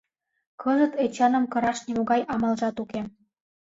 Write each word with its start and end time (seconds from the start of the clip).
Кызыт 0.61 0.93
Эчаным 1.05 1.45
кыраш 1.51 1.79
нимогай 1.87 2.21
амалжат 2.33 2.75
уке. 2.83 3.01